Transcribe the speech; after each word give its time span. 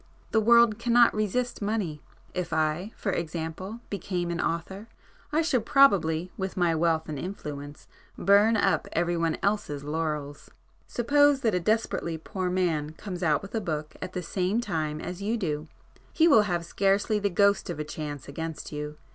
The 0.31 0.41
world 0.41 0.79
cannot 0.79 1.13
resist 1.13 1.61
money. 1.61 2.01
If 2.33 2.51
I, 2.51 2.91
for 2.95 3.11
example, 3.11 3.81
became 3.91 4.31
an 4.31 4.41
author, 4.41 4.87
I 5.31 5.43
should 5.43 5.63
probably 5.63 6.31
with 6.37 6.57
my 6.57 6.73
wealth 6.73 7.07
and 7.07 7.19
influence, 7.19 7.87
burn 8.17 8.57
up 8.57 8.87
every 8.93 9.15
one 9.15 9.37
else's 9.43 9.83
laurels. 9.83 10.49
Suppose 10.87 11.41
that 11.41 11.53
a 11.53 11.59
desperately 11.59 12.17
poor 12.17 12.49
man 12.49 12.93
comes 12.93 13.21
out 13.21 13.43
with 13.43 13.53
a 13.53 13.61
book 13.61 13.95
at 14.01 14.13
the 14.13 14.23
same 14.23 14.59
time 14.59 14.99
as 14.99 15.21
you 15.21 15.37
do, 15.37 15.67
he 16.11 16.27
will 16.27 16.41
have 16.49 16.65
scarcely 16.65 17.19
the 17.19 17.29
ghost 17.29 17.69
of 17.69 17.77
a 17.79 17.83
chance 17.83 18.27
against 18.27 18.71
you. 18.71 18.97